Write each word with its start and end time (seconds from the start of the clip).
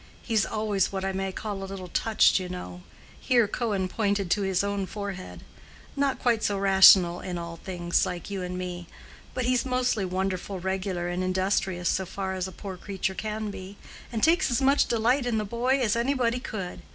He's 0.23 0.47
always 0.47 0.91
what 0.91 1.05
I 1.05 1.11
may 1.11 1.31
call 1.31 1.61
a 1.61 1.63
little 1.69 1.87
touched, 1.87 2.39
you 2.39 2.49
know"—here 2.49 3.47
Cohen 3.47 3.87
pointed 3.87 4.31
to 4.31 4.41
his 4.41 4.63
own 4.63 4.87
forehead—"not 4.87 6.17
quite 6.17 6.41
so 6.41 6.57
rational 6.57 7.19
in 7.19 7.37
all 7.37 7.57
things, 7.57 8.03
like 8.03 8.31
you 8.31 8.41
and 8.41 8.57
me; 8.57 8.87
but 9.35 9.45
he's 9.45 9.63
mostly 9.63 10.03
wonderful 10.03 10.59
regular 10.59 11.07
and 11.07 11.23
industrious 11.23 11.87
so 11.87 12.07
far 12.07 12.33
as 12.33 12.47
a 12.47 12.51
poor 12.51 12.77
creature 12.77 13.13
can 13.13 13.51
be, 13.51 13.77
and 14.11 14.23
takes 14.23 14.49
as 14.49 14.59
much 14.59 14.87
delight 14.87 15.27
in 15.27 15.37
the 15.37 15.45
boy 15.45 15.79
as 15.79 15.95
anybody 15.95 16.39
could. 16.39 16.81